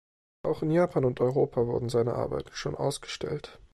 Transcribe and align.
Auch 0.41 0.63
in 0.63 0.71
Japan 0.71 1.05
und 1.05 1.21
Europa 1.21 1.67
wurden 1.67 1.87
seine 1.87 2.13
Arbeiten 2.15 2.53
schon 2.55 2.73
ausgestellt. 2.73 3.59